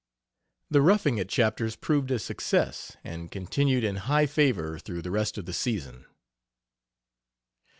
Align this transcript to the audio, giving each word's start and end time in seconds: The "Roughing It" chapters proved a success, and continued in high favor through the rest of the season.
The 0.71 0.81
"Roughing 0.81 1.19
It" 1.19 1.29
chapters 1.29 1.75
proved 1.75 2.09
a 2.09 2.17
success, 2.17 2.97
and 3.03 3.29
continued 3.29 3.83
in 3.83 3.97
high 3.97 4.25
favor 4.25 4.79
through 4.79 5.03
the 5.03 5.11
rest 5.11 5.37
of 5.37 5.45
the 5.45 5.53
season. 5.53 6.07